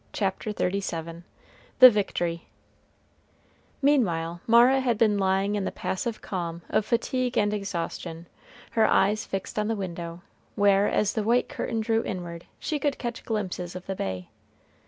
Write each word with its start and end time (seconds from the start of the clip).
CHAPTER 0.13 0.49
XXXVII 0.49 1.21
THE 1.77 1.91
VICTORY 1.91 2.47
Meanwhile 3.83 4.41
Mara 4.47 4.79
had 4.79 4.97
been 4.97 5.19
lying 5.19 5.53
in 5.53 5.63
the 5.63 5.71
passive 5.71 6.23
calm 6.23 6.63
of 6.69 6.87
fatigue 6.87 7.37
and 7.37 7.53
exhaustion, 7.53 8.25
her 8.71 8.87
eyes 8.87 9.25
fixed 9.25 9.59
on 9.59 9.67
the 9.67 9.75
window, 9.75 10.23
where, 10.55 10.89
as 10.89 11.13
the 11.13 11.21
white 11.21 11.47
curtain 11.49 11.81
drew 11.81 12.03
inward, 12.03 12.45
she 12.59 12.79
could 12.79 12.97
catch 12.97 13.23
glimpses 13.23 13.75
of 13.75 13.85
the 13.85 13.93
bay. 13.93 14.29